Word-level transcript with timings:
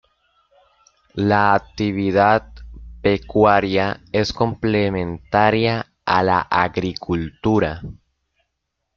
La 1.29 1.53
actividad 1.53 2.51
pecuaria 3.03 4.01
es 4.11 4.33
complementaria 4.33 5.93
a 6.05 6.23
la 6.23 6.39
agricultura. 6.39 7.83